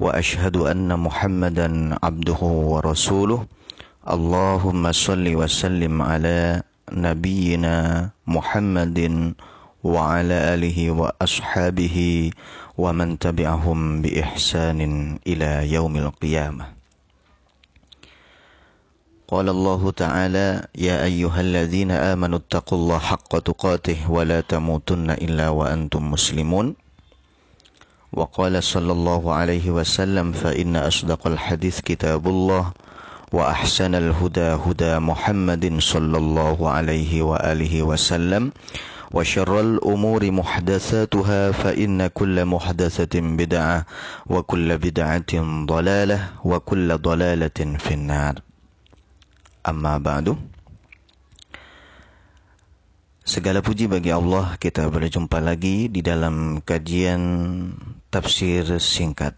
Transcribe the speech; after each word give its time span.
وأشهد 0.00 0.56
أن 0.56 0.88
محمدا 0.96 1.68
عبده 2.02 2.40
ورسوله. 2.42 3.40
اللهم 4.00 4.92
صل 4.92 5.26
وسلم 5.36 6.02
على 6.02 6.62
نبينا 6.92 7.76
محمد 8.26 8.98
وعلى 9.84 10.36
آله 10.54 10.78
وأصحابه 10.90 11.96
ومن 12.78 13.18
تبعهم 13.18 14.02
بإحسان 14.02 14.80
إلى 15.26 15.72
يوم 15.72 15.94
القيامة. 15.96 16.64
قال 19.28 19.46
الله 19.48 19.82
تعالى 19.90 20.48
يا 20.74 21.04
أيها 21.04 21.40
الذين 21.40 21.90
آمنوا 21.90 22.38
اتقوا 22.38 22.78
الله 22.78 22.98
حق 22.98 23.32
تقاته 23.38 24.10
ولا 24.10 24.40
تموتن 24.40 25.10
إلا 25.10 25.48
وأنتم 25.48 26.10
مسلمون. 26.10 26.74
وقال 28.12 28.62
صلى 28.62 28.92
الله 28.92 29.32
عليه 29.32 29.70
وسلم 29.70 30.32
فإن 30.32 30.76
أصدق 30.76 31.26
الحديث 31.26 31.80
كتاب 31.80 32.28
الله 32.28 32.72
وأحسن 33.32 33.94
الهدى 33.94 34.40
هدى 34.66 34.98
محمد 34.98 35.78
صلى 35.78 36.18
الله 36.18 36.70
عليه 36.70 37.22
وآله 37.22 37.82
وسلم 37.82 38.52
وشر 39.14 39.60
الأمور 39.60 40.30
محدثاتها 40.30 41.50
فإن 41.52 42.06
كل 42.06 42.44
محدثة 42.44 43.14
بدعة 43.20 43.86
وكل 44.26 44.78
بدعة 44.78 45.32
ضلالة 45.66 46.20
وكل 46.44 46.98
ضلالة 46.98 47.58
في 47.78 47.94
النار. 47.94 48.34
أما 49.68 49.98
بعد 49.98 50.36
Segala 53.20 53.60
puji 53.60 53.84
bagi 53.84 54.08
Allah. 54.08 54.56
Kita 54.56 54.88
berjumpa 54.88 55.44
lagi 55.44 55.92
di 55.92 56.00
dalam 56.00 56.64
kajian 56.64 57.20
tafsir 58.08 58.80
singkat. 58.80 59.36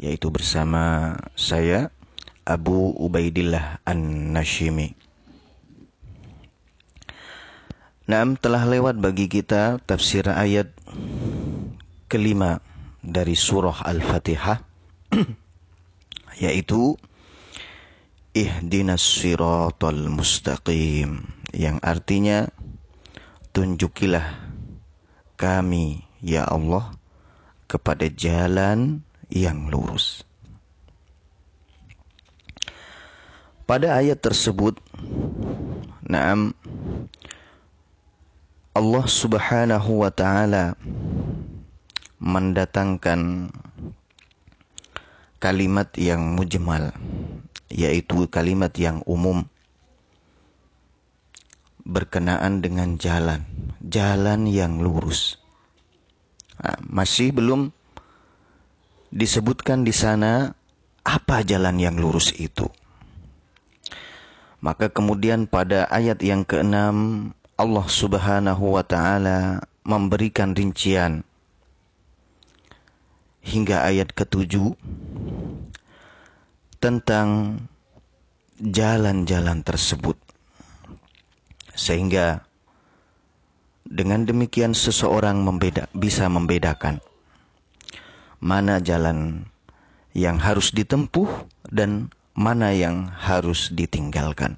Yaitu 0.00 0.32
bersama 0.32 1.14
saya 1.36 1.92
Abu 2.48 2.96
Ubaidillah 2.96 3.84
An-Nashimi. 3.84 4.96
Naam 8.08 8.40
telah 8.40 8.68
lewat 8.68 9.00
bagi 9.00 9.28
kita 9.28 9.80
tafsir 9.84 10.24
ayat 10.24 10.72
kelima 12.08 12.64
dari 13.04 13.36
surah 13.36 13.84
Al-Fatihah. 13.84 14.64
Yaitu 16.44 16.96
Ihdinas 18.32 19.04
siratal 19.04 20.08
mustaqim 20.08 21.43
yang 21.54 21.78
artinya 21.86 22.50
tunjukilah 23.54 24.34
kami 25.38 26.02
ya 26.18 26.42
Allah 26.50 26.98
kepada 27.70 28.10
jalan 28.10 29.06
yang 29.30 29.70
lurus. 29.70 30.26
Pada 33.64 33.96
ayat 33.96 34.20
tersebut, 34.20 34.76
Naam 36.04 36.52
Allah 38.76 39.06
Subhanahu 39.08 40.04
wa 40.04 40.12
taala 40.12 40.76
mendatangkan 42.20 43.48
kalimat 45.40 45.88
yang 45.96 46.36
mujmal 46.36 46.92
yaitu 47.72 48.28
kalimat 48.28 48.74
yang 48.76 49.00
umum 49.08 49.48
berkenaan 51.84 52.64
dengan 52.64 52.96
jalan, 52.96 53.44
jalan 53.84 54.48
yang 54.48 54.80
lurus. 54.80 55.36
Nah, 56.56 56.80
masih 56.80 57.36
belum 57.36 57.70
disebutkan 59.12 59.84
di 59.84 59.92
sana 59.92 60.56
apa 61.04 61.44
jalan 61.44 61.76
yang 61.76 62.00
lurus 62.00 62.32
itu. 62.34 62.66
Maka 64.64 64.88
kemudian 64.88 65.44
pada 65.44 65.84
ayat 65.92 66.24
yang 66.24 66.48
keenam 66.48 67.30
Allah 67.60 67.86
Subhanahu 67.86 68.80
wa 68.80 68.82
taala 68.82 69.68
memberikan 69.84 70.56
rincian 70.56 71.20
hingga 73.44 73.84
ayat 73.84 74.16
ketujuh 74.16 74.72
tentang 76.80 77.60
jalan-jalan 78.56 79.60
tersebut. 79.60 80.23
Sehingga 81.74 82.46
dengan 83.84 84.24
demikian 84.24 84.72
seseorang 84.72 85.44
membeda, 85.44 85.90
bisa 85.92 86.24
membedakan 86.30 87.04
mana 88.40 88.80
jalan 88.80 89.48
yang 90.14 90.38
harus 90.40 90.70
ditempuh 90.70 91.28
dan 91.68 92.14
mana 92.34 92.70
yang 92.70 93.10
harus 93.10 93.70
ditinggalkan. 93.74 94.56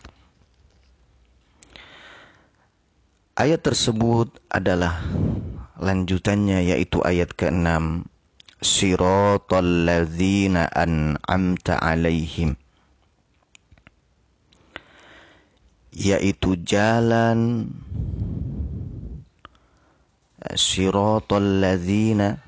Ayat 3.37 3.61
tersebut 3.61 4.33
adalah 4.49 5.05
lanjutannya 5.77 6.73
yaitu 6.73 7.05
ayat 7.05 7.37
ke-6 7.37 8.09
Siratal 8.65 9.85
ladzina 9.85 10.65
an'amta 10.73 11.77
alaihim 11.77 12.57
yaitu 15.97 16.61
jalan 16.61 17.73
Siratal 20.53 21.65
ladzina 21.65 22.39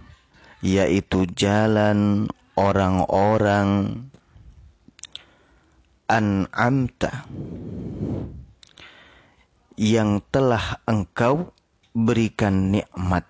yaitu 0.61 1.25
jalan 1.33 2.29
orang-orang 2.61 4.05
an'amta 6.13 7.25
yang 9.81 10.21
telah 10.29 10.85
engkau 10.85 11.55
berikan 11.97 12.75
nikmat 12.75 13.25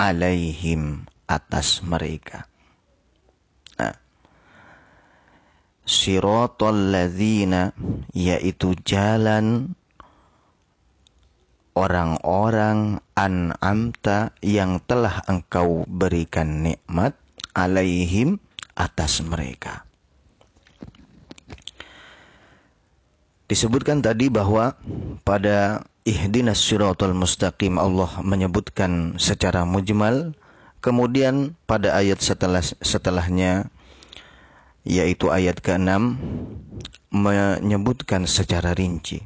alaihim 0.00 1.04
atas 1.28 1.84
mereka. 1.84 2.48
Nah, 3.76 3.94
siratal 5.90 6.94
ladzina 6.94 7.74
yaitu 8.14 8.78
jalan 8.86 9.74
orang-orang 11.74 13.02
an'amta 13.18 14.30
yang 14.38 14.78
telah 14.86 15.26
engkau 15.26 15.82
berikan 15.90 16.62
nikmat 16.62 17.18
alaihim 17.58 18.38
atas 18.78 19.18
mereka. 19.26 19.82
Disebutkan 23.50 23.98
tadi 23.98 24.30
bahwa 24.30 24.78
pada 25.26 25.82
ihdinas 26.06 26.62
siratal 26.62 27.18
mustaqim 27.18 27.82
Allah 27.82 28.22
menyebutkan 28.22 29.18
secara 29.18 29.66
mujmal 29.66 30.38
kemudian 30.78 31.58
pada 31.66 31.98
ayat 31.98 32.22
setelah 32.22 32.62
setelahnya 32.62 33.66
yaitu 34.84 35.28
ayat 35.28 35.60
ke-6 35.60 36.16
menyebutkan 37.10 38.24
secara 38.24 38.72
rinci. 38.72 39.20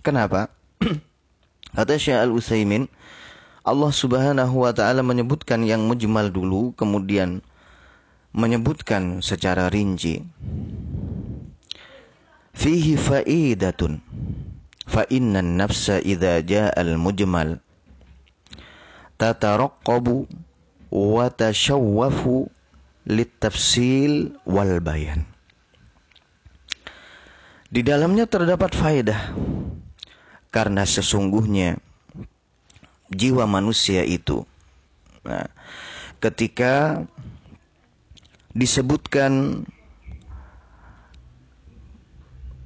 Kenapa? 0.00 0.48
Kata 1.76 1.94
Syekh 2.00 2.18
Al-Utsaimin 2.18 2.88
Allah 3.60 3.92
Subhanahu 3.92 4.64
wa 4.64 4.72
taala 4.72 5.04
menyebutkan 5.04 5.60
yang 5.68 5.84
mujmal 5.84 6.32
dulu 6.32 6.72
kemudian 6.74 7.44
menyebutkan 8.32 9.20
secara 9.20 9.68
rinci 9.68 10.24
fihi 12.56 12.96
faidatun 12.96 14.00
fa 14.88 15.04
inna 15.12 15.44
nafsa 15.44 16.00
idza 16.00 16.40
jaa 16.40 16.72
al 16.72 16.96
mujmal 16.96 17.60
tataraqqabu 19.20 20.24
wa 20.88 21.26
tashawwafu 21.28 22.48
litafsil 23.08 24.36
wal 24.44 24.80
bayan 24.84 25.24
di 27.70 27.86
dalamnya 27.86 28.26
terdapat 28.26 28.74
faedah. 28.74 29.30
Karena 30.50 30.82
sesungguhnya 30.82 31.78
jiwa 33.14 33.46
manusia 33.46 34.02
itu 34.02 34.42
nah, 35.22 35.46
ketika 36.18 37.06
disebutkan 38.50 39.62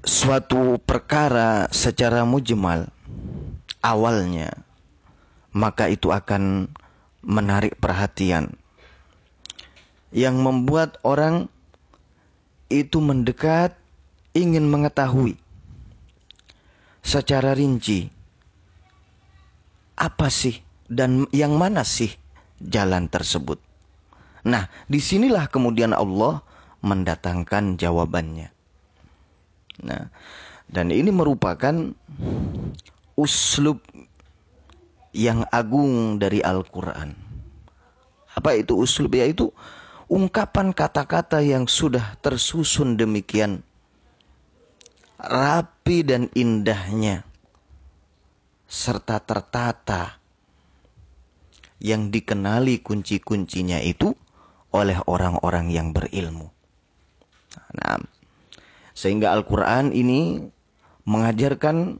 suatu 0.00 0.80
perkara 0.80 1.68
secara 1.72 2.24
mujmal 2.24 2.88
awalnya 3.84 4.52
maka 5.52 5.92
itu 5.92 6.08
akan 6.08 6.72
menarik 7.20 7.76
perhatian 7.76 8.56
yang 10.14 10.38
membuat 10.38 11.02
orang 11.02 11.50
itu 12.70 13.02
mendekat 13.02 13.74
ingin 14.30 14.70
mengetahui 14.70 15.34
secara 17.02 17.52
rinci 17.52 18.08
apa 19.98 20.30
sih 20.30 20.54
dan 20.86 21.26
yang 21.34 21.58
mana 21.58 21.82
sih 21.82 22.10
jalan 22.62 23.10
tersebut. 23.10 23.58
Nah, 24.46 24.70
di 24.86 25.02
sinilah 25.02 25.50
kemudian 25.50 25.90
Allah 25.90 26.46
mendatangkan 26.84 27.80
jawabannya. 27.80 28.48
Nah, 29.82 30.02
dan 30.70 30.86
ini 30.94 31.10
merupakan 31.10 31.74
uslub 33.18 33.80
yang 35.14 35.46
agung 35.48 36.18
dari 36.18 36.42
Al-Quran. 36.42 37.14
Apa 38.34 38.58
itu 38.58 38.74
uslub? 38.76 39.14
Yaitu 39.14 39.48
ungkapan 40.14 40.70
kata-kata 40.70 41.42
yang 41.42 41.66
sudah 41.66 42.14
tersusun 42.22 42.94
demikian 42.94 43.66
rapi 45.18 46.06
dan 46.06 46.30
indahnya 46.38 47.26
serta 48.70 49.18
tertata 49.18 50.22
yang 51.82 52.14
dikenali 52.14 52.78
kunci-kuncinya 52.78 53.82
itu 53.82 54.14
oleh 54.70 54.98
orang-orang 55.10 55.74
yang 55.74 55.90
berilmu. 55.90 56.50
Nah, 57.74 57.98
sehingga 58.94 59.34
Al-Quran 59.34 59.90
ini 59.90 60.42
mengajarkan 61.06 61.98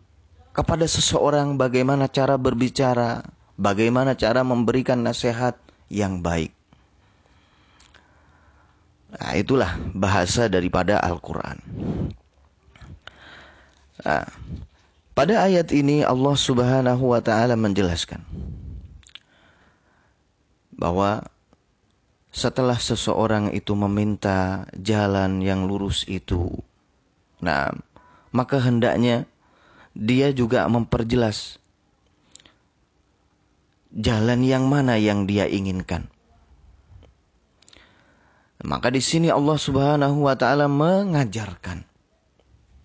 kepada 0.55 0.87
seseorang 0.87 1.59
bagaimana 1.59 2.07
cara 2.07 2.39
berbicara, 2.39 3.27
bagaimana 3.59 4.15
cara 4.15 4.47
memberikan 4.47 5.03
nasihat 5.03 5.59
yang 5.91 6.23
baik. 6.23 6.64
Nah, 9.15 9.33
itulah 9.39 9.79
bahasa 9.95 10.51
daripada 10.51 10.99
Al-Quran. 10.99 11.63
Nah, 14.03 14.27
pada 15.15 15.47
ayat 15.47 15.71
ini 15.71 16.03
Allah 16.03 16.35
Subhanahu 16.35 17.15
wa 17.15 17.23
taala 17.23 17.55
menjelaskan 17.55 18.19
bahwa 20.75 21.23
setelah 22.35 22.75
seseorang 22.75 23.55
itu 23.55 23.79
meminta 23.79 24.67
jalan 24.75 25.39
yang 25.39 25.71
lurus 25.71 26.03
itu, 26.11 26.51
nah, 27.39 27.71
maka 28.35 28.59
hendaknya 28.59 29.31
dia 29.95 30.35
juga 30.35 30.67
memperjelas 30.67 31.63
jalan 33.95 34.43
yang 34.43 34.67
mana 34.67 34.99
yang 34.99 35.31
dia 35.31 35.47
inginkan. 35.47 36.11
Maka 38.65 38.89
di 38.89 39.05
sini 39.05 39.29
Allah 39.29 39.61
Subhanahu 39.61 40.25
wa 40.25 40.33
taala 40.33 40.65
mengajarkan. 40.73 41.85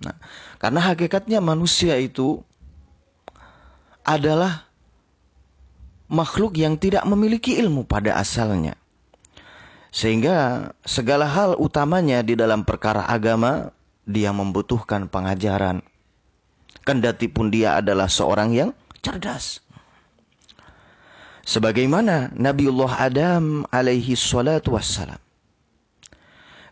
Nah, 0.04 0.16
karena 0.60 0.80
hakikatnya 0.84 1.40
manusia 1.40 1.96
itu 1.96 2.44
adalah 4.04 4.68
makhluk 6.12 6.60
yang 6.60 6.76
tidak 6.76 7.08
memiliki 7.08 7.56
ilmu 7.56 7.88
pada 7.88 8.20
asalnya. 8.20 8.76
Sehingga 9.90 10.70
segala 10.84 11.26
hal 11.26 11.56
utamanya 11.56 12.22
di 12.28 12.36
dalam 12.36 12.68
perkara 12.68 13.08
agama 13.08 13.72
dia 14.04 14.36
membutuhkan 14.36 15.08
pengajaran. 15.08 15.80
Kendati 16.84 17.32
pun 17.32 17.48
dia 17.48 17.80
adalah 17.80 18.12
seorang 18.12 18.52
yang 18.52 18.70
cerdas. 19.00 19.64
Sebagaimana 21.48 22.36
Nabiullah 22.36 23.00
Adam 23.00 23.64
alaihi 23.72 24.14
salatu 24.14 24.76
wassalam. 24.76 25.29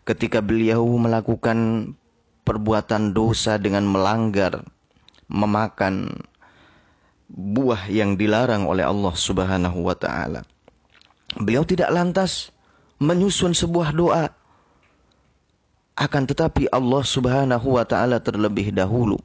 Ketika 0.08 0.40
beliau 0.40 0.88
melakukan 0.96 1.92
perbuatan 2.48 3.12
dosa 3.12 3.60
dengan 3.60 3.84
melanggar, 3.84 4.64
memakan 5.28 6.24
buah 7.28 7.92
yang 7.92 8.16
dilarang 8.16 8.64
oleh 8.64 8.88
Allah 8.88 9.12
Subhanahu 9.12 9.84
wa 9.84 9.92
taala. 9.92 10.48
Beliau 11.36 11.60
tidak 11.68 11.92
lantas 11.92 12.48
menyusun 12.96 13.52
sebuah 13.52 13.92
doa. 13.92 14.32
Akan 15.92 16.24
tetapi 16.24 16.72
Allah 16.72 17.04
Subhanahu 17.04 17.76
wa 17.76 17.84
taala 17.84 18.16
terlebih 18.16 18.72
dahulu 18.72 19.20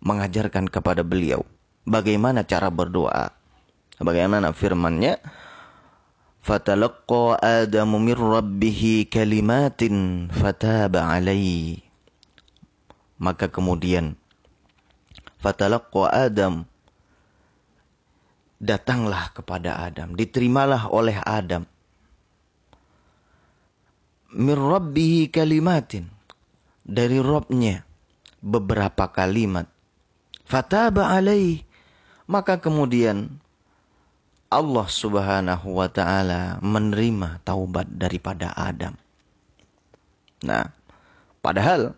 mengajarkan 0.00 0.64
kepada 0.72 1.04
beliau 1.04 1.44
bagaimana 1.84 2.40
cara 2.40 2.72
berdoa. 2.72 3.36
Bagaimana 4.00 4.50
firman-Nya? 4.50 5.20
Fatalaqqa 6.44 7.40
Adamu 7.40 7.96
min 7.96 8.12
rabbih 8.12 9.08
kalimatin 9.08 10.28
fataba 10.28 11.08
alaihi 11.08 11.80
maka 13.16 13.48
kemudian 13.48 14.12
fatalaqqa 15.40 16.12
Adam 16.12 16.68
datanglah 18.64 19.28
kepada 19.36 19.84
Adam, 19.84 20.16
diterimalah 20.16 20.88
oleh 20.88 21.20
Adam. 21.20 21.68
Min 24.34 24.56
rabbihi 24.58 25.30
kalimatin 25.30 26.10
dari 26.82 27.22
Robnya 27.22 27.86
beberapa 28.42 29.06
kalimat. 29.12 29.70
Fataba 30.48 31.14
alaih 31.14 31.62
maka 32.26 32.58
kemudian 32.58 33.30
Allah 34.53 34.87
subhanahu 34.89 35.77
wa 35.77 35.87
ta'ala 35.89 36.57
menerima 36.61 37.41
taubat 37.45 37.85
daripada 37.89 38.49
Adam. 38.57 38.97
Nah, 40.41 40.73
padahal 41.43 41.93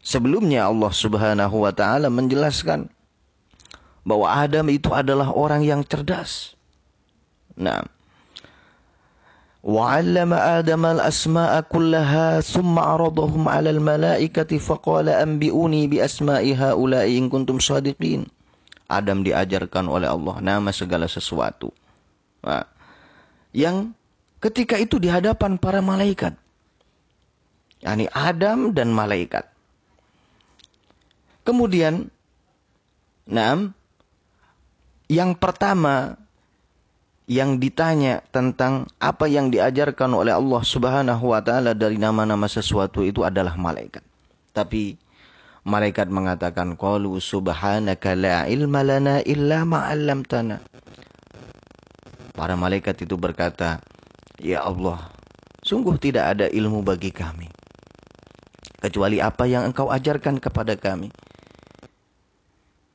Sebelumnya 0.00 0.64
Allah 0.64 0.88
Subhanahu 0.88 1.68
wa 1.68 1.72
taala 1.76 2.08
menjelaskan 2.08 2.88
bahwa 4.00 4.32
Adam 4.32 4.72
itu 4.72 4.88
adalah 4.96 5.28
orang 5.28 5.60
yang 5.60 5.84
cerdas. 5.84 6.56
Nah, 7.56 7.84
وعلم 9.60 10.32
آدم 10.32 10.82
الأسماء 10.88 11.68
كلها 11.68 12.40
ثم 12.40 12.80
عرضهم 12.80 13.44
على 13.44 13.76
الملائكة 13.76 14.48
فقال 14.56 15.12
أنبئوني 15.12 15.82
بأسماء 15.84 16.44
هؤلاء 16.56 17.06
إن 17.12 17.28
كنتم 17.28 17.60
صادقين 17.60 18.24
Adam 18.88 19.20
diajarkan 19.20 19.84
oleh 19.86 20.08
Allah 20.08 20.40
nama 20.40 20.72
segala 20.72 21.06
sesuatu. 21.06 21.76
Yang 23.55 23.95
ketika 24.39 24.75
itu 24.77 25.01
di 25.01 25.09
hadapan 25.09 25.57
para 25.57 25.81
malaikat. 25.81 26.37
yakni 27.85 28.09
Adam 28.13 28.73
dan 28.73 28.89
malaikat. 28.89 29.45
Kemudian, 31.45 32.09
enam, 33.29 33.77
yang 35.05 35.37
pertama 35.37 36.17
yang 37.25 37.57
ditanya 37.57 38.21
tentang 38.29 38.89
apa 39.01 39.25
yang 39.25 39.49
diajarkan 39.49 40.13
oleh 40.13 40.33
Allah 40.33 40.61
Subhanahu 40.61 41.33
wa 41.33 41.41
taala 41.41 41.73
dari 41.73 41.97
nama-nama 41.97 42.45
sesuatu 42.45 43.01
itu 43.01 43.25
adalah 43.25 43.57
malaikat. 43.57 44.01
Tapi 44.53 44.97
malaikat 45.65 46.09
mengatakan 46.09 46.77
qalu 46.77 47.17
subhanaka 47.17 48.13
la 48.13 48.45
ilma 48.45 48.85
lana 48.85 49.21
illa 49.25 49.65
ma 49.65 49.89
'allamtana. 49.89 50.61
Para 52.35 52.59
malaikat 52.59 52.99
itu 53.07 53.15
berkata, 53.15 53.79
"Ya 54.37 54.59
Allah, 54.61 55.07
sungguh 55.63 55.95
tidak 55.95 56.35
ada 56.35 56.45
ilmu 56.51 56.83
bagi 56.83 57.09
kami 57.09 57.47
kecuali 58.83 59.23
apa 59.23 59.47
yang 59.47 59.71
Engkau 59.71 59.87
ajarkan 59.87 60.43
kepada 60.43 60.75
kami." 60.75 61.09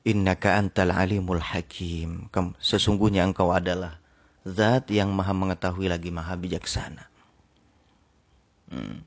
Innaka 0.01 0.57
antal 0.57 0.97
alimul 0.97 1.45
hakim. 1.45 2.33
Sesungguhnya 2.57 3.21
engkau 3.21 3.53
adalah 3.53 4.01
zat 4.49 4.89
yang 4.89 5.13
maha 5.13 5.37
mengetahui 5.37 5.93
lagi 5.93 6.09
maha 6.09 6.41
bijaksana. 6.41 7.05
Hmm. 8.73 9.05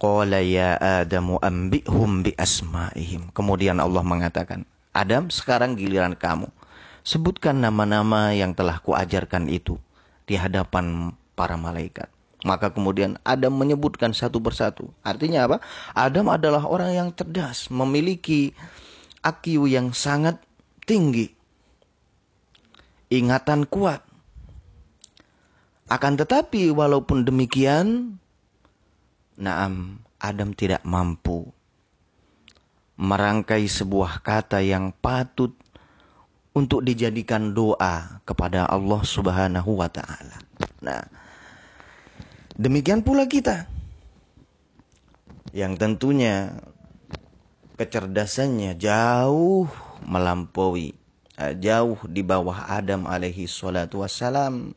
Qala 0.00 0.40
ya 0.40 0.80
Adamu 0.80 1.36
ambihum 1.44 2.24
bi 2.24 2.32
asma'ihim. 2.32 3.28
Kemudian 3.36 3.76
Allah 3.76 4.00
mengatakan, 4.00 4.64
Adam 4.96 5.28
sekarang 5.28 5.76
giliran 5.76 6.16
kamu. 6.16 6.48
Sebutkan 7.00 7.60
nama-nama 7.60 8.36
yang 8.36 8.52
telah 8.52 8.78
kuajarkan 8.80 9.48
itu 9.48 9.80
di 10.28 10.36
hadapan 10.36 11.16
para 11.32 11.56
malaikat. 11.56 12.08
Maka 12.44 12.72
kemudian 12.72 13.20
Adam 13.20 13.52
menyebutkan 13.52 14.16
satu 14.16 14.40
persatu. 14.40 14.88
Artinya 15.04 15.44
apa? 15.44 15.56
Adam 15.92 16.32
adalah 16.32 16.64
orang 16.64 16.92
yang 16.96 17.08
cerdas, 17.12 17.68
memiliki 17.68 18.56
IQ 19.20 19.68
yang 19.68 19.92
sangat 19.92 20.40
tinggi. 20.88 21.28
Ingatan 23.12 23.68
kuat. 23.68 24.00
Akan 25.90 26.16
tetapi 26.16 26.70
walaupun 26.70 27.26
demikian, 27.26 28.16
Naam, 29.40 30.04
Adam 30.20 30.52
tidak 30.52 30.84
mampu 30.84 31.48
merangkai 33.00 33.64
sebuah 33.64 34.20
kata 34.20 34.60
yang 34.60 34.92
patut 34.92 35.56
untuk 36.50 36.82
dijadikan 36.82 37.54
doa 37.54 38.22
kepada 38.26 38.66
Allah 38.66 39.02
Subhanahu 39.06 39.78
wa 39.78 39.86
taala. 39.86 40.36
Nah, 40.82 41.02
demikian 42.58 43.06
pula 43.06 43.30
kita. 43.30 43.70
Yang 45.50 45.82
tentunya 45.82 46.54
kecerdasannya 47.74 48.78
jauh 48.78 49.66
melampaui 50.06 50.94
eh, 51.38 51.54
jauh 51.58 51.98
di 52.06 52.22
bawah 52.22 52.70
Adam 52.70 53.06
alaihi 53.06 53.50
salatu 53.50 54.02
wassalam. 54.02 54.74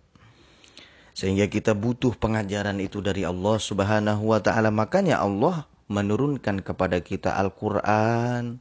Sehingga 1.13 1.45
kita 1.45 1.77
butuh 1.77 2.17
pengajaran 2.17 2.81
itu 2.81 2.97
dari 2.97 3.21
Allah 3.21 3.61
Subhanahu 3.61 4.33
wa 4.33 4.41
taala. 4.41 4.73
Makanya 4.73 5.21
Allah 5.21 5.69
menurunkan 5.85 6.65
kepada 6.65 6.97
kita 7.05 7.37
Al-Qur'an 7.37 8.57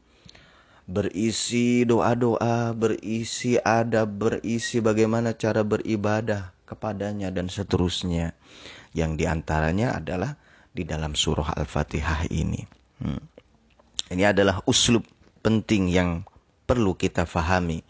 berisi 0.93 1.89
doa-doa, 1.89 2.77
berisi 2.77 3.57
adab, 3.57 4.21
berisi 4.21 4.85
bagaimana 4.85 5.33
cara 5.33 5.65
beribadah 5.65 6.53
kepadanya 6.69 7.33
dan 7.33 7.49
seterusnya. 7.49 8.37
Yang 8.93 9.13
di 9.17 9.25
antaranya 9.25 9.97
adalah 9.97 10.37
di 10.69 10.85
dalam 10.85 11.17
surah 11.17 11.57
Al-Fatihah 11.57 12.29
ini. 12.29 12.61
Hmm. 13.01 13.25
Ini 14.13 14.37
adalah 14.37 14.61
uslub 14.69 15.09
penting 15.41 15.89
yang 15.89 16.29
perlu 16.69 16.93
kita 16.93 17.25
fahami 17.25 17.81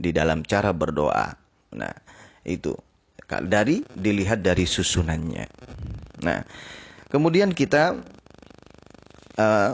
di 0.00 0.10
dalam 0.16 0.40
cara 0.48 0.72
berdoa. 0.72 1.36
Nah, 1.76 1.94
itu 2.48 2.72
dari 3.44 3.84
dilihat 3.92 4.40
dari 4.40 4.64
susunannya. 4.64 5.44
Nah, 6.24 6.40
kemudian 7.12 7.52
kita 7.52 8.00
uh, 9.36 9.72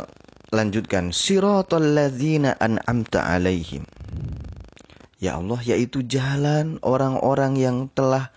lanjutkan 0.53 1.17
siratal 1.17 1.97
ladzina 1.97 2.55
an'amta 2.61 3.25
alaihim. 3.25 3.89
Ya 5.17 5.41
Allah, 5.41 5.59
yaitu 5.65 6.05
jalan 6.05 6.77
orang-orang 6.85 7.57
yang 7.57 7.89
telah 7.91 8.31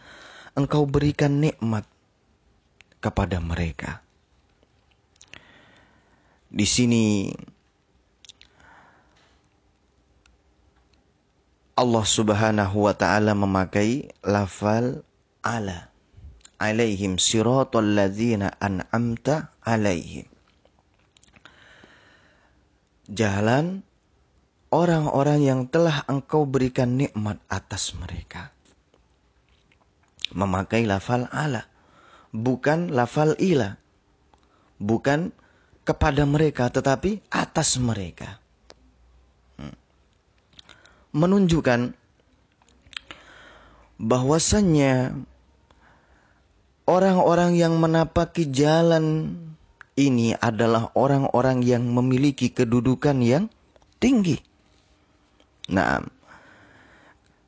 Engkau 0.56 0.88
berikan 0.88 1.44
nikmat 1.44 1.84
kepada 3.04 3.44
mereka. 3.44 4.00
Di 6.48 6.64
sini 6.64 7.28
Allah 11.76 12.06
Subhanahu 12.08 12.88
wa 12.88 12.96
taala 12.96 13.36
memakai 13.36 14.08
lafal 14.24 15.04
ala 15.44 15.92
alaihim 16.56 17.20
siratal 17.20 17.84
ladzina 17.84 18.56
an'amta 18.64 19.52
alaihim. 19.60 20.35
Jalan 23.06 23.86
orang-orang 24.74 25.40
yang 25.46 25.62
telah 25.70 26.04
engkau 26.10 26.44
berikan 26.50 26.98
nikmat 26.98 27.38
atas 27.48 27.94
mereka. 27.94 28.50
Memakai 30.34 30.84
lafal 30.90 31.30
ala, 31.30 31.70
bukan 32.34 32.90
lafal 32.92 33.38
ila. 33.38 33.78
Bukan 34.76 35.32
kepada 35.86 36.26
mereka 36.28 36.68
tetapi 36.68 37.24
atas 37.30 37.78
mereka. 37.78 38.42
Hmm. 39.56 39.78
Menunjukkan 41.16 41.96
bahwasannya 43.96 45.16
orang-orang 46.90 47.56
yang 47.56 47.80
menapaki 47.80 48.50
jalan 48.52 49.38
ini 49.96 50.36
adalah 50.36 50.92
orang-orang 50.94 51.64
yang 51.64 51.88
memiliki 51.88 52.52
kedudukan 52.52 53.20
yang 53.24 53.48
tinggi. 54.04 54.40
Nah, 55.72 56.04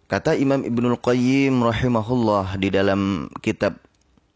kata 0.08 0.34
Imam 0.40 0.64
Ibnul 0.64 0.98
Qayyim 0.98 1.60
rahimahullah 1.60 2.56
di 2.56 2.72
dalam 2.72 3.28
kitab 3.44 3.76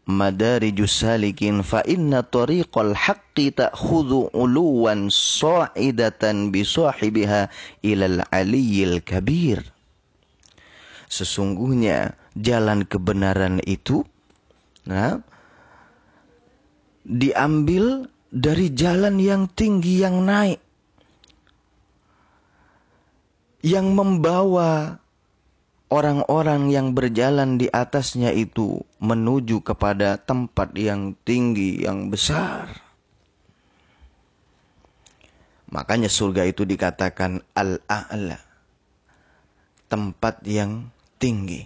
madarijus 0.06 1.02
salikin 1.02 1.62
fa 1.64 1.80
inna 1.86 2.26
tariqal 2.26 2.92
haqqi 2.92 3.54
ta'khudhu 3.54 4.34
uluwan 4.34 5.08
sa'idatan 5.08 6.50
bi 6.50 6.66
sahibiha 6.66 7.46
ilal 7.86 8.26
aliyil 8.34 8.98
kabir 9.00 9.62
sesungguhnya 11.06 12.18
jalan 12.34 12.82
kebenaran 12.82 13.62
itu 13.62 14.02
nah 14.82 15.22
diambil 17.02 18.06
dari 18.32 18.72
jalan 18.72 19.18
yang 19.18 19.50
tinggi 19.52 20.02
yang 20.02 20.24
naik 20.24 20.62
yang 23.62 23.94
membawa 23.94 24.98
orang-orang 25.92 26.72
yang 26.72 26.96
berjalan 26.96 27.60
di 27.60 27.70
atasnya 27.70 28.34
itu 28.34 28.82
menuju 28.98 29.60
kepada 29.60 30.18
tempat 30.18 30.74
yang 30.74 31.14
tinggi, 31.22 31.84
yang 31.84 32.08
besar. 32.08 32.66
Makanya 35.72 36.08
surga 36.08 36.48
itu 36.48 36.64
dikatakan 36.64 37.40
al-a'la. 37.56 38.40
Tempat 39.88 40.44
yang 40.48 40.88
tinggi. 41.20 41.64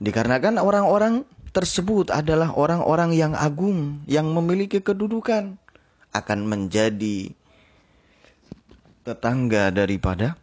Dikarenakan 0.00 0.60
orang-orang 0.60 1.24
tersebut 1.56 2.12
adalah 2.12 2.52
orang-orang 2.52 3.16
yang 3.16 3.32
agung, 3.32 4.04
yang 4.04 4.28
memiliki 4.28 4.84
kedudukan, 4.84 5.56
akan 6.12 6.40
menjadi 6.44 7.32
tetangga 9.08 9.72
daripada 9.72 10.36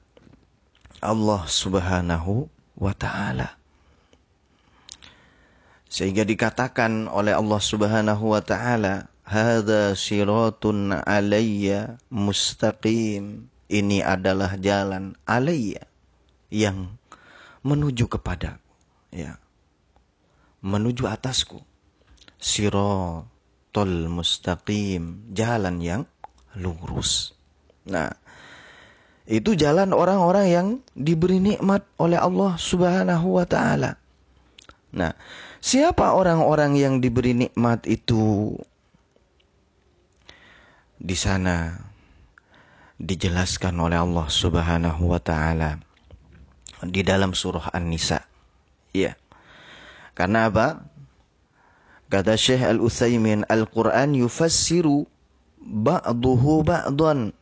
Allah 0.97 1.45
Subhanahu 1.45 2.49
wa 2.73 2.93
taala. 2.97 3.53
Sehingga 5.85 6.25
dikatakan 6.25 7.05
oleh 7.05 7.37
Allah 7.37 7.61
Subhanahu 7.61 8.33
wa 8.33 8.41
taala, 8.41 9.05
"Hadza 9.21 9.93
siratun 9.93 10.97
alayya 11.05 12.01
mustaqim." 12.09 13.45
Ini 13.69 14.01
adalah 14.01 14.57
jalan 14.57 15.13
alayya 15.29 15.85
yang 16.49 16.97
menuju 17.61 18.09
kepada 18.09 18.57
ya. 19.13 19.37
Menuju 20.63 21.03
atasku. 21.05 21.59
Siratul 22.39 24.07
mustaqim, 24.07 25.35
jalan 25.35 25.83
yang 25.83 26.01
lurus. 26.55 27.35
Nah, 27.83 28.15
itu 29.27 29.55
jalan 29.55 29.95
orang-orang 29.95 30.45
yang 30.51 30.67
diberi 30.95 31.39
nikmat 31.39 31.83
oleh 31.95 32.19
Allah 32.19 32.59
Subhanahu 32.59 33.39
wa 33.39 33.45
taala. 33.47 33.95
Nah, 34.93 35.15
siapa 35.63 36.11
orang-orang 36.11 36.75
yang 36.75 36.99
diberi 36.99 37.31
nikmat 37.31 37.87
itu? 37.87 38.55
Di 41.03 41.15
sana 41.19 41.75
dijelaskan 42.99 43.75
oleh 43.79 43.99
Allah 43.99 44.27
Subhanahu 44.27 45.11
wa 45.11 45.19
taala 45.19 45.79
di 46.83 47.01
dalam 47.03 47.31
surah 47.31 47.71
An-Nisa. 47.71 48.23
Ya. 48.91 49.15
Karena 50.13 50.49
apa? 50.49 50.85
Kata 52.09 52.37
Syekh 52.37 52.61
Al-Utsaimin, 52.61 53.45
Al-Qur'an 53.49 54.13
yufassiru 54.13 55.09
ba'duhu 55.57 56.61
ba'dan 56.61 57.33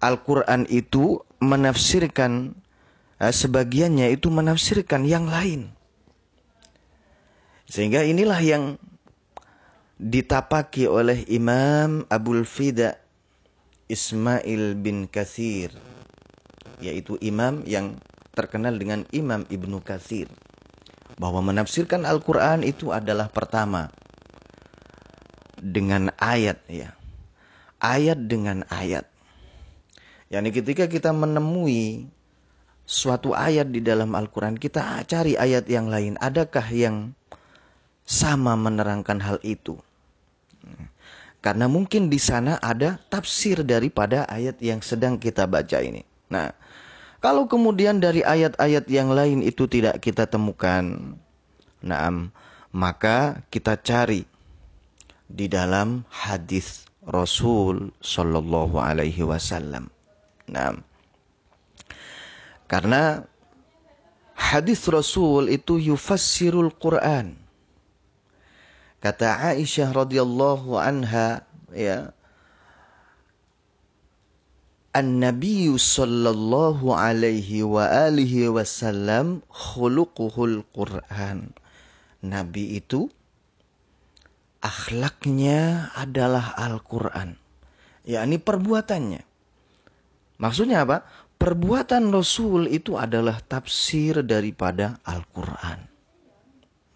Al-Quran 0.00 0.68
itu 0.68 1.20
menafsirkan 1.40 2.56
eh, 3.20 3.32
sebagiannya 3.32 4.12
itu 4.12 4.28
menafsirkan 4.28 5.04
yang 5.04 5.28
lain. 5.28 5.72
Sehingga 7.66 8.06
inilah 8.06 8.38
yang 8.40 8.64
ditapaki 9.96 10.84
oleh 10.84 11.24
Imam 11.32 12.04
Abul 12.12 12.44
Fida 12.44 13.00
Ismail 13.88 14.76
bin 14.76 15.08
Kathir 15.08 15.72
yaitu 16.84 17.16
imam 17.24 17.64
yang 17.64 17.96
terkenal 18.36 18.76
dengan 18.76 19.08
Imam 19.08 19.48
Ibnu 19.48 19.80
Kathir 19.80 20.28
bahwa 21.16 21.40
menafsirkan 21.52 22.04
Al-Qur'an 22.04 22.60
itu 22.60 22.92
adalah 22.92 23.32
pertama 23.32 23.88
dengan 25.56 26.12
ayat 26.20 26.60
ya. 26.68 26.92
Ayat 27.80 28.24
dengan 28.24 28.64
ayat. 28.72 29.04
Yani 30.32 30.48
ketika 30.50 30.88
kita 30.88 31.12
menemui 31.12 32.08
suatu 32.86 33.34
ayat 33.36 33.68
di 33.68 33.84
dalam 33.84 34.14
Al-Quran, 34.16 34.56
kita 34.56 35.04
cari 35.04 35.36
ayat 35.36 35.68
yang 35.68 35.90
lain. 35.90 36.16
Adakah 36.18 36.66
yang 36.72 37.12
sama 38.06 38.54
menerangkan 38.56 39.20
hal 39.20 39.38
itu? 39.44 39.76
Karena 41.44 41.70
mungkin 41.70 42.10
di 42.10 42.18
sana 42.18 42.58
ada 42.58 42.98
tafsir 43.06 43.62
daripada 43.62 44.26
ayat 44.26 44.58
yang 44.58 44.82
sedang 44.82 45.14
kita 45.14 45.46
baca 45.46 45.78
ini. 45.78 46.02
Nah, 46.26 46.50
Kalau 47.26 47.50
kemudian 47.50 47.98
dari 47.98 48.22
ayat-ayat 48.22 48.86
yang 48.86 49.10
lain 49.10 49.42
itu 49.42 49.66
tidak 49.66 49.98
kita 49.98 50.30
temukan, 50.30 51.18
naam, 51.82 52.30
maka 52.70 53.42
kita 53.50 53.74
cari 53.82 54.22
di 55.26 55.50
dalam 55.50 56.06
hadis 56.06 56.86
Rasul 57.02 57.90
Shallallahu 57.98 58.78
Alaihi 58.78 59.26
Wasallam. 59.26 59.90
Nah, 60.46 60.78
karena 62.70 63.26
hadis 64.38 64.86
Rasul 64.86 65.50
itu 65.50 65.82
yufassirul 65.82 66.70
Quran. 66.78 67.34
Kata 69.02 69.50
Aisyah 69.50 69.90
radhiyallahu 69.90 70.78
anha, 70.78 71.42
ya, 71.74 72.14
An-Nabi 74.96 75.76
sallallahu 75.76 76.88
alaihi 76.88 77.60
wa 77.60 77.84
alihi 77.84 78.48
wasallam 78.48 79.44
khuluquhul 79.52 80.64
Quran. 80.72 81.52
Nabi 82.24 82.80
itu 82.80 83.12
akhlaknya 84.64 85.92
adalah 85.92 86.56
Al-Quran. 86.56 87.36
Ya, 88.08 88.24
ini 88.24 88.40
perbuatannya. 88.40 89.20
Maksudnya 90.40 90.88
apa? 90.88 91.04
Perbuatan 91.36 92.08
Rasul 92.08 92.64
itu 92.72 92.96
adalah 92.96 93.36
tafsir 93.44 94.24
daripada 94.24 94.96
Al-Quran. 95.04 95.78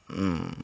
Hmm. 0.09 0.57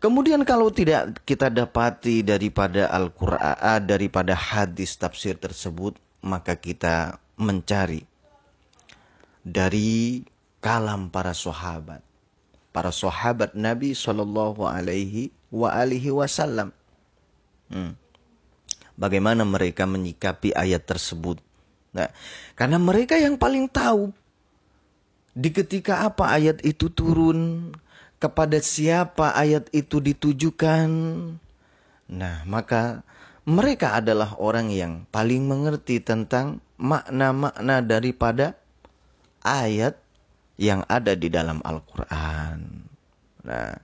Kemudian 0.00 0.48
kalau 0.48 0.72
tidak 0.72 1.20
kita 1.28 1.52
dapati 1.52 2.24
daripada 2.24 2.88
Al-Quran, 2.88 3.38
ah, 3.38 3.78
daripada 3.78 4.32
hadis 4.32 4.96
tafsir 4.96 5.36
tersebut, 5.36 5.94
maka 6.22 6.56
kita 6.56 7.18
mencari 7.36 8.06
dari 9.42 10.22
kalam 10.62 11.10
para 11.10 11.34
sahabat. 11.34 12.00
Para 12.72 12.88
sahabat 12.88 13.52
Nabi 13.52 13.92
Shallallahu 13.92 14.64
Alaihi 14.64 15.34
wa 15.52 15.68
alihi 15.68 16.08
wasallam. 16.08 16.72
Hmm. 17.68 17.98
Bagaimana 18.96 19.44
mereka 19.44 19.84
menyikapi 19.84 20.56
ayat 20.56 20.88
tersebut? 20.88 21.42
Nah, 21.92 22.08
karena 22.56 22.80
mereka 22.80 23.20
yang 23.20 23.36
paling 23.36 23.68
tahu 23.68 24.14
di 25.36 25.52
ketika 25.52 26.08
apa 26.08 26.32
ayat 26.32 26.64
itu 26.64 26.88
turun, 26.88 27.72
kepada 28.22 28.62
siapa 28.62 29.34
ayat 29.34 29.66
itu 29.74 29.98
ditujukan. 29.98 30.86
Nah, 32.06 32.36
maka 32.46 33.02
mereka 33.42 33.98
adalah 33.98 34.38
orang 34.38 34.70
yang 34.70 34.92
paling 35.10 35.50
mengerti 35.50 35.98
tentang 35.98 36.62
makna-makna 36.78 37.82
daripada 37.82 38.54
ayat 39.42 39.98
yang 40.58 40.86
ada 40.86 41.18
di 41.18 41.26
dalam 41.26 41.58
Al-Quran. 41.66 42.86
Nah, 43.42 43.74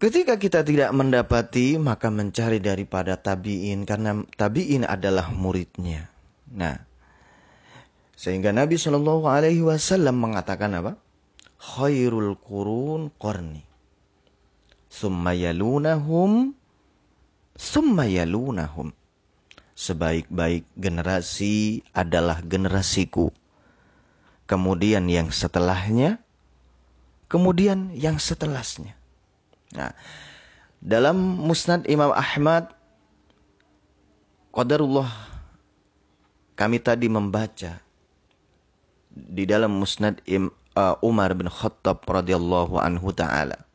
ketika 0.00 0.40
kita 0.40 0.64
tidak 0.64 0.88
mendapati, 0.96 1.76
maka 1.76 2.08
mencari 2.08 2.56
daripada 2.56 3.20
tabiin, 3.20 3.84
karena 3.84 4.24
tabiin 4.40 4.88
adalah 4.88 5.28
muridnya. 5.28 6.08
Nah, 6.48 6.80
sehingga 8.16 8.48
Nabi 8.48 8.80
Shallallahu 8.80 9.28
Alaihi 9.28 9.60
Wasallam 9.60 10.16
mengatakan 10.16 10.72
apa? 10.72 10.96
Khairul 11.60 12.40
kurun 12.40 13.12
korni. 13.20 13.60
Summa 14.88 15.36
yalunahum 15.36 16.56
summa 17.56 18.06
yalunahum. 18.06 18.92
Sebaik-baik 19.76 20.64
generasi 20.72 21.84
adalah 21.92 22.40
generasiku. 22.40 23.28
Kemudian 24.48 25.04
yang 25.10 25.28
setelahnya, 25.28 26.16
kemudian 27.28 27.92
yang 27.92 28.16
setelahnya. 28.16 28.96
Nah, 29.76 29.92
dalam 30.80 31.18
Musnad 31.44 31.84
Imam 31.92 32.08
Ahmad, 32.14 32.72
Qadarullah 34.56 35.12
kami 36.56 36.80
tadi 36.80 37.12
membaca 37.12 37.84
di 39.12 39.44
dalam 39.44 39.76
Musnad 39.76 40.24
uh, 40.24 40.96
Umar 41.04 41.36
bin 41.36 41.52
Khattab 41.52 42.00
radhiyallahu 42.08 42.80
anhu 42.80 43.12
taala 43.12 43.65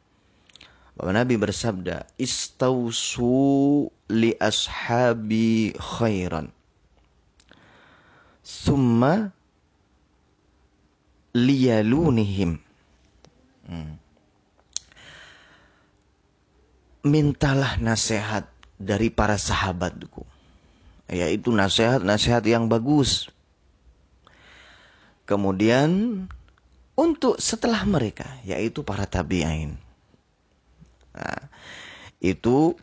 bahwa 1.01 1.17
Nabi 1.17 1.33
bersabda, 1.33 2.05
"Istausu 2.21 3.89
li 4.13 4.37
ashabi 4.37 5.73
khairan." 5.73 6.53
Summa 8.45 9.33
liyalunihim. 11.33 12.61
Hmm. 13.65 13.97
Mintalah 17.01 17.81
nasihat 17.81 18.45
dari 18.77 19.09
para 19.09 19.41
sahabatku. 19.41 20.21
Yaitu 21.09 21.49
nasihat-nasihat 21.49 22.45
yang 22.45 22.69
bagus. 22.69 23.25
Kemudian 25.25 26.23
untuk 26.93 27.41
setelah 27.41 27.89
mereka, 27.89 28.37
yaitu 28.45 28.85
para 28.85 29.09
tabi'in. 29.09 29.81
Nah, 31.15 31.49
itu 32.21 32.75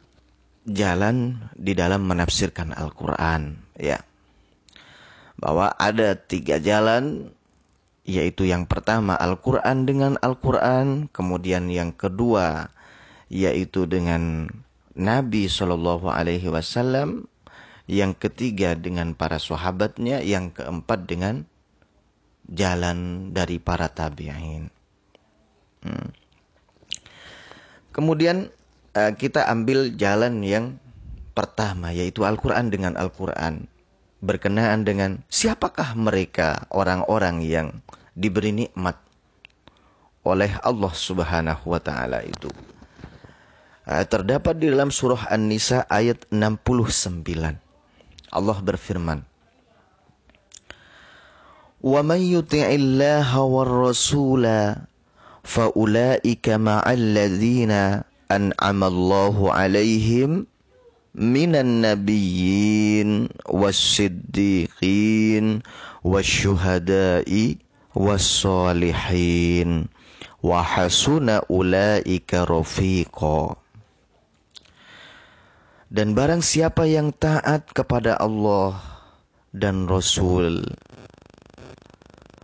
jalan 0.69 1.39
di 1.57 1.73
dalam 1.73 2.05
menafsirkan 2.05 2.77
Al-Quran, 2.77 3.57
ya. 3.81 4.03
Bahwa 5.39 5.73
ada 5.79 6.19
tiga 6.19 6.59
jalan, 6.59 7.31
yaitu 8.09 8.49
yang 8.49 8.65
pertama 8.65 9.15
Al-Quran 9.15 9.85
dengan 9.87 10.17
Al-Quran, 10.21 11.13
kemudian 11.13 11.69
yang 11.69 11.93
kedua 11.93 12.73
yaitu 13.29 13.85
dengan 13.85 14.49
Nabi 14.97 15.47
Shallallahu 15.47 16.09
Alaihi 16.09 16.49
Wasallam, 16.49 17.29
yang 17.89 18.17
ketiga 18.17 18.75
dengan 18.75 19.13
para 19.13 19.37
sahabatnya, 19.37 20.25
yang 20.25 20.51
keempat 20.51 21.05
dengan 21.05 21.45
jalan 22.49 23.31
dari 23.37 23.61
para 23.61 23.93
tabi'in. 23.93 24.73
Hmm. 25.85 26.09
Kemudian 27.99 28.47
uh, 28.95 29.11
kita 29.11 29.51
ambil 29.51 29.91
jalan 29.99 30.47
yang 30.47 30.79
pertama 31.35 31.91
yaitu 31.91 32.23
Al-Qur'an 32.23 32.71
dengan 32.71 32.95
Al-Qur'an. 32.95 33.67
Berkenaan 34.23 34.87
dengan 34.87 35.27
siapakah 35.27 35.99
mereka 35.99 36.71
orang-orang 36.71 37.43
yang 37.43 37.75
diberi 38.15 38.55
nikmat 38.55 38.95
oleh 40.23 40.55
Allah 40.63 40.95
Subhanahu 40.95 41.75
wa 41.75 41.83
taala 41.83 42.23
itu. 42.23 42.47
Uh, 43.83 44.07
terdapat 44.07 44.63
di 44.63 44.71
dalam 44.71 44.95
surah 44.95 45.27
An-Nisa 45.35 45.83
ayat 45.91 46.23
69. 46.31 47.27
Allah 48.31 48.59
berfirman, 48.63 49.27
"Wa 51.83 52.07
yuti'illaha 52.15 53.43
war 53.43 53.91
rasula 53.91 54.87
فأولئك 55.48 56.50
مع 56.50 56.84
الذين 56.88 57.72
أنعم 58.32 58.84
الله 58.84 59.36
عليهم 59.54 60.32
من 61.16 61.52
النبيين 61.56 63.30
والصديقين 63.50 65.46
والشهداء 66.04 67.56
والصالحين 67.96 69.70
وحسن 70.44 71.28
أولئك 71.30 72.32
رفيقا 72.34 73.42
Dan 75.94 76.18
barang 76.18 76.42
siapa 76.42 76.90
yang 76.90 77.14
taat 77.14 77.70
kepada 77.70 78.18
Allah 78.18 78.82
dan 79.54 79.86
Rasul, 79.86 80.66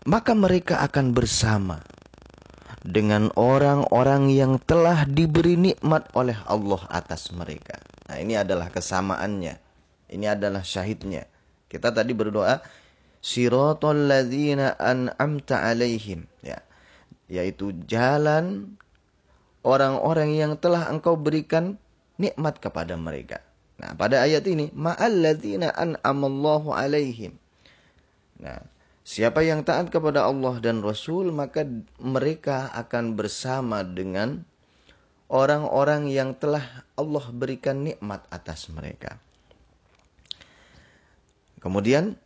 maka 0.06 0.38
mereka 0.38 0.86
akan 0.86 1.18
bersama 1.18 1.82
dengan 2.85 3.33
orang-orang 3.33 4.29
yang 4.29 4.61
telah 4.61 5.09
diberi 5.09 5.57
nikmat 5.57 6.05
oleh 6.13 6.37
Allah 6.45 6.85
atas 6.93 7.33
mereka. 7.33 7.81
Nah, 8.07 8.21
ini 8.21 8.37
adalah 8.37 8.69
kesamaannya. 8.69 9.57
Ini 10.13 10.37
adalah 10.37 10.61
syahidnya. 10.61 11.25
Kita 11.73 11.89
tadi 11.89 12.13
berdoa 12.13 12.61
siratal 13.25 14.05
ladzina 14.05 14.77
an'amta 14.77 15.65
alaihim 15.65 16.29
ya. 16.45 16.61
Yaitu 17.33 17.73
jalan 17.89 18.77
orang-orang 19.65 20.37
yang 20.37 20.53
telah 20.61 20.93
engkau 20.93 21.17
berikan 21.17 21.81
nikmat 22.21 22.61
kepada 22.61 23.01
mereka. 23.01 23.41
Nah, 23.81 23.97
pada 23.97 24.23
ayat 24.23 24.45
ini 24.45 24.69
ma'al 24.77 25.25
ladzina 25.25 25.73
an'amallahu 25.73 26.77
alaihim. 26.77 27.41
Nah, 28.45 28.61
Siapa 29.05 29.45
yang 29.45 29.69
taat 29.69 29.93
kepada 29.93 30.25
Allah 30.25 30.57
dan 30.65 30.81
Rasul, 30.81 31.29
maka 31.29 31.69
mereka 32.01 32.73
akan 32.73 33.21
bersama 33.21 33.85
dengan 33.85 34.49
orang-orang 35.29 36.09
yang 36.09 36.33
telah 36.33 36.89
Allah 36.97 37.27
berikan 37.29 37.85
nikmat 37.85 38.25
atas 38.33 38.73
mereka. 38.73 39.21
Kemudian 41.61 42.17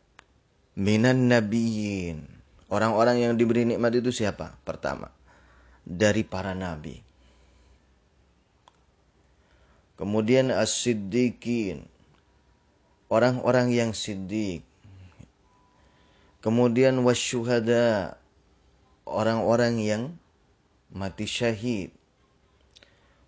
minan 0.78 1.26
nabiyyin. 1.26 2.26
Orang-orang 2.68 3.26
yang 3.26 3.32
diberi 3.34 3.64
nikmat 3.66 3.98
itu 3.98 4.14
siapa? 4.14 4.54
Pertama, 4.62 5.10
dari 5.82 6.20
para 6.22 6.52
nabi. 6.52 7.00
Kemudian 9.98 10.54
as-siddiqin. 10.54 11.88
Orang-orang 13.08 13.72
yang 13.72 13.90
siddiq. 13.96 14.67
Kemudian 16.48 17.04
wasyuhada. 17.04 18.16
Orang-orang 19.04 19.84
yang 19.84 20.02
mati 20.88 21.28
syahid. 21.28 21.92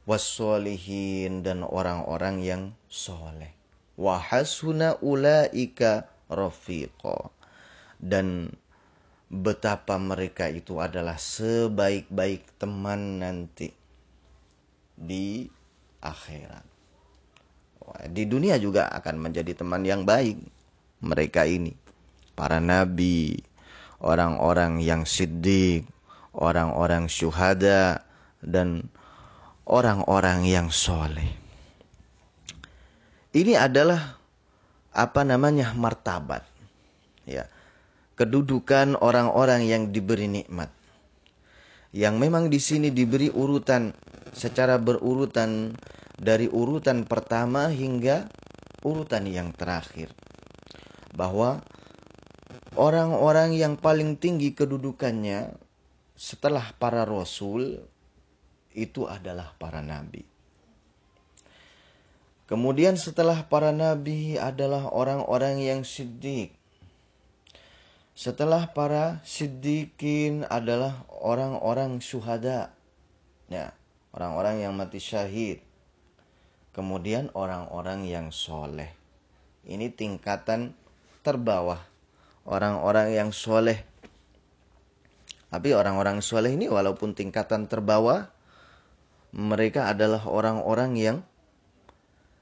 Wassolihin 0.08 1.44
dan 1.44 1.60
orang-orang 1.60 2.40
yang 2.40 2.62
soleh. 2.88 3.52
Wahasuna 4.00 4.96
ulaika 5.04 6.08
rafiqa. 6.32 7.28
Dan 8.00 8.56
betapa 9.28 10.00
mereka 10.00 10.48
itu 10.48 10.80
adalah 10.80 11.20
sebaik-baik 11.20 12.56
teman 12.56 13.20
nanti 13.20 13.68
di 14.96 15.44
akhirat. 16.00 16.64
Di 18.16 18.24
dunia 18.24 18.56
juga 18.56 18.88
akan 18.88 19.28
menjadi 19.28 19.60
teman 19.60 19.84
yang 19.84 20.08
baik 20.08 20.40
mereka 21.04 21.44
ini. 21.44 21.89
Para 22.40 22.56
nabi, 22.56 23.36
orang-orang 24.00 24.80
yang 24.80 25.04
siddiq, 25.04 25.84
orang-orang 26.32 27.04
syuhada, 27.04 28.08
dan 28.40 28.88
orang-orang 29.68 30.48
yang 30.48 30.72
soleh. 30.72 31.36
Ini 33.36 33.60
adalah 33.60 34.16
apa 34.96 35.20
namanya 35.20 35.76
martabat. 35.76 36.48
Ya. 37.28 37.44
Kedudukan 38.16 38.96
orang-orang 38.96 39.68
yang 39.68 39.92
diberi 39.92 40.24
nikmat 40.24 40.72
yang 41.90 42.22
memang 42.22 42.48
di 42.48 42.62
sini 42.62 42.94
diberi 42.94 43.28
urutan 43.34 43.90
secara 44.30 44.78
berurutan 44.78 45.74
dari 46.14 46.46
urutan 46.46 47.02
pertama 47.02 47.66
hingga 47.68 48.30
urutan 48.86 49.26
yang 49.26 49.50
terakhir. 49.50 50.14
Bahwa 51.10 51.58
orang-orang 52.78 53.56
yang 53.58 53.74
paling 53.74 54.14
tinggi 54.14 54.54
kedudukannya 54.54 55.54
setelah 56.14 56.70
para 56.76 57.02
rasul 57.08 57.80
itu 58.76 59.08
adalah 59.08 59.56
para 59.58 59.82
nabi. 59.82 60.22
Kemudian 62.50 62.98
setelah 62.98 63.46
para 63.46 63.70
nabi 63.70 64.34
adalah 64.34 64.90
orang-orang 64.90 65.62
yang 65.62 65.80
siddiq. 65.86 66.50
Setelah 68.10 68.74
para 68.74 69.22
siddiqin 69.22 70.44
adalah 70.50 71.06
orang-orang 71.08 72.02
syuhada. 72.02 72.74
Ya, 73.46 73.72
orang-orang 74.10 74.66
yang 74.66 74.74
mati 74.74 74.98
syahid. 74.98 75.62
Kemudian 76.74 77.30
orang-orang 77.38 78.06
yang 78.06 78.34
soleh. 78.34 78.90
Ini 79.62 79.94
tingkatan 79.94 80.74
terbawah. 81.22 81.89
Orang-orang 82.50 83.14
yang 83.14 83.30
soleh. 83.30 83.86
Tapi 85.50 85.70
orang-orang 85.70 86.18
soleh 86.18 86.58
ini 86.58 86.66
walaupun 86.66 87.14
tingkatan 87.14 87.70
terbawah. 87.70 88.26
Mereka 89.30 89.86
adalah 89.86 90.26
orang-orang 90.26 90.98
yang 90.98 91.18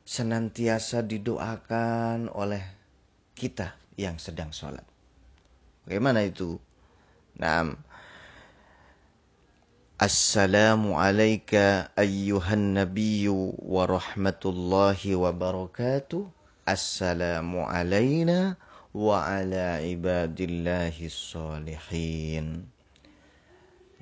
senantiasa 0.09 1.05
didoakan 1.05 2.33
oleh 2.33 2.65
kita 3.37 3.77
yang 4.01 4.17
sedang 4.17 4.49
sholat. 4.57 4.89
Bagaimana 5.85 6.25
itu? 6.25 6.57
Nah, 7.37 7.77
Assalamu 9.99 10.95
alayka 10.95 11.91
ayyuhan 11.99 12.79
nabiyyu 12.79 13.59
wa 13.61 13.83
rahmatullahi 13.83 15.19
wa 15.19 15.35
barakatuh. 15.35 16.23
Assalamu 16.63 17.67
alayna 17.67 18.55
wa 18.99 19.23
ala 19.23 19.79
ibadillahi 19.79 21.07
salihin. 21.07 22.67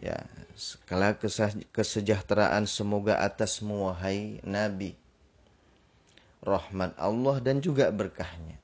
Ya, 0.01 0.25
segala 0.57 1.13
kesejahteraan 1.77 2.65
semoga 2.65 3.21
atasmu 3.21 3.93
wahai 3.93 4.41
Nabi. 4.41 4.97
Rahmat 6.41 6.97
Allah 6.97 7.37
dan 7.45 7.61
juga 7.61 7.93
berkahnya 7.93 8.57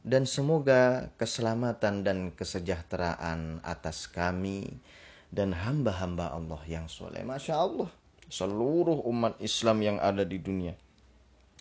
dan 0.00 0.24
semoga 0.24 1.12
keselamatan 1.20 2.00
dan 2.00 2.18
kesejahteraan 2.32 3.60
atas 3.60 4.08
kami 4.08 4.80
dan 5.28 5.52
hamba-hamba 5.52 6.32
Allah 6.32 6.60
yang 6.66 6.88
soleh. 6.88 7.20
Masya 7.20 7.54
Allah, 7.54 7.88
seluruh 8.32 9.04
umat 9.06 9.36
Islam 9.38 9.84
yang 9.84 9.98
ada 10.00 10.24
di 10.24 10.40
dunia 10.40 10.72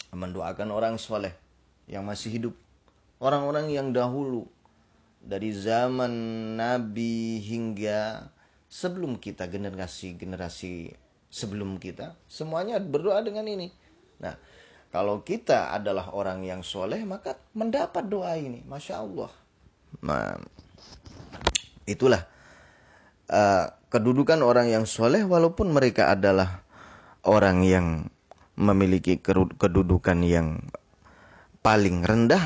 mendoakan 0.09 0.73
orang 0.73 0.95
soleh 0.97 1.35
yang 1.85 2.07
masih 2.07 2.31
hidup. 2.31 2.55
Orang-orang 3.19 3.67
yang 3.71 3.91
dahulu 3.91 4.47
dari 5.19 5.51
zaman 5.51 6.11
Nabi 6.55 7.43
hingga 7.43 8.31
sebelum 8.71 9.19
kita 9.19 9.51
generasi-generasi 9.51 10.95
sebelum 11.29 11.77
kita 11.77 12.17
semuanya 12.25 12.79
berdoa 12.81 13.21
dengan 13.21 13.45
ini. 13.45 13.69
Nah, 14.23 14.33
kalau 14.89 15.21
kita 15.21 15.75
adalah 15.75 16.09
orang 16.15 16.41
yang 16.41 16.65
soleh, 16.65 17.03
maka 17.05 17.37
mendapat 17.53 18.09
doa 18.09 18.33
ini. 18.39 18.65
Masya 18.65 18.95
Allah. 19.03 19.31
Nah, 20.01 20.37
itulah 21.85 22.25
uh, 23.29 23.65
kedudukan 23.93 24.41
orang 24.41 24.69
yang 24.73 24.85
soleh 24.89 25.21
walaupun 25.25 25.69
mereka 25.69 26.13
adalah 26.13 26.65
orang 27.25 27.61
yang 27.65 27.87
memiliki 28.59 29.21
kedudukan 29.55 30.19
yang 30.25 30.59
paling 31.61 32.03
rendah, 32.03 32.43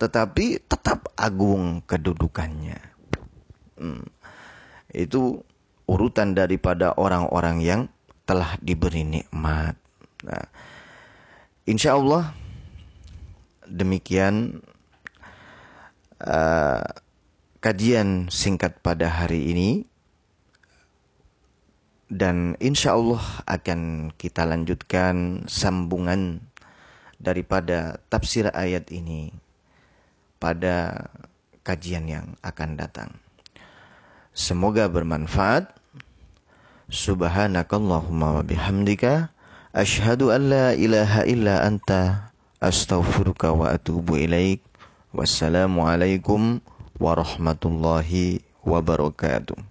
tetapi 0.00 0.64
tetap 0.64 1.12
agung 1.20 1.84
kedudukannya. 1.84 2.80
Hmm. 3.76 4.08
Itu 4.90 5.44
urutan 5.84 6.32
daripada 6.32 6.96
orang-orang 6.96 7.60
yang 7.60 7.80
telah 8.24 8.56
diberi 8.64 9.04
nikmat. 9.04 9.76
Nah, 10.24 10.46
Insya 11.70 11.94
Allah 11.94 12.34
demikian 13.70 14.58
uh, 16.18 16.82
kajian 17.62 18.26
singkat 18.26 18.82
pada 18.82 19.06
hari 19.06 19.54
ini 19.54 19.70
dan 22.10 22.58
insya 22.58 22.98
Allah 22.98 23.22
akan 23.46 24.10
kita 24.18 24.42
lanjutkan 24.48 25.46
sambungan 25.46 26.42
daripada 27.22 28.02
tafsir 28.10 28.50
ayat 28.50 28.90
ini 28.90 29.30
pada 30.40 31.06
kajian 31.60 32.08
yang 32.08 32.26
akan 32.40 32.80
datang. 32.80 33.12
Semoga 34.32 34.88
bermanfaat. 34.88 35.68
Subhanakallahumma 36.90 38.40
wa 38.40 38.42
bihamdika 38.42 39.30
Ashhadu 39.70 40.34
an 40.34 40.50
la 40.50 40.74
ilaha 40.74 41.22
illa 41.30 41.62
anta 41.62 42.34
astaghfiruka 42.58 43.54
wa 43.54 43.70
atubu 43.70 44.18
ilaik. 44.18 44.66
Wassalamualaikum 45.14 46.58
warahmatullahi 46.98 48.42
wabarakatuh. 48.66 49.62